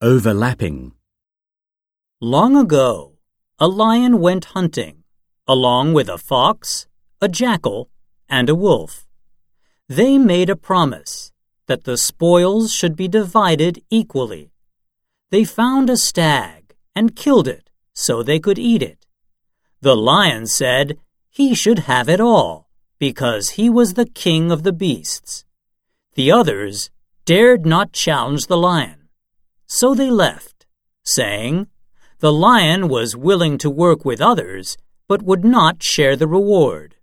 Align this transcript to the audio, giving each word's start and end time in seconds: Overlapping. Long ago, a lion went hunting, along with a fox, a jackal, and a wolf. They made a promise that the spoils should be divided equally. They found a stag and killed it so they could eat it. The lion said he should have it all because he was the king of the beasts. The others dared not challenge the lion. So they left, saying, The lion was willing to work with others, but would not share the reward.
Overlapping. 0.00 0.92
Long 2.20 2.56
ago, 2.56 3.14
a 3.58 3.66
lion 3.66 4.20
went 4.20 4.54
hunting, 4.54 5.02
along 5.48 5.92
with 5.92 6.08
a 6.08 6.16
fox, 6.16 6.86
a 7.20 7.26
jackal, 7.26 7.90
and 8.28 8.48
a 8.48 8.54
wolf. 8.54 9.08
They 9.88 10.16
made 10.16 10.50
a 10.50 10.54
promise 10.54 11.32
that 11.66 11.82
the 11.82 11.96
spoils 11.96 12.72
should 12.72 12.94
be 12.94 13.08
divided 13.08 13.82
equally. 13.90 14.52
They 15.30 15.42
found 15.42 15.90
a 15.90 15.96
stag 15.96 16.76
and 16.94 17.16
killed 17.16 17.48
it 17.48 17.68
so 17.92 18.22
they 18.22 18.38
could 18.38 18.56
eat 18.56 18.84
it. 18.84 19.04
The 19.80 19.96
lion 19.96 20.46
said 20.46 20.96
he 21.28 21.56
should 21.56 21.90
have 21.90 22.08
it 22.08 22.20
all 22.20 22.68
because 23.00 23.58
he 23.58 23.68
was 23.68 23.94
the 23.94 24.06
king 24.06 24.52
of 24.52 24.62
the 24.62 24.72
beasts. 24.72 25.44
The 26.14 26.30
others 26.30 26.88
dared 27.24 27.66
not 27.66 27.92
challenge 27.92 28.46
the 28.46 28.56
lion. 28.56 28.97
So 29.68 29.94
they 29.94 30.10
left, 30.10 30.66
saying, 31.04 31.68
The 32.20 32.32
lion 32.32 32.88
was 32.88 33.14
willing 33.14 33.58
to 33.58 33.70
work 33.70 34.04
with 34.04 34.20
others, 34.20 34.78
but 35.06 35.22
would 35.22 35.44
not 35.44 35.82
share 35.82 36.16
the 36.16 36.26
reward. 36.26 36.96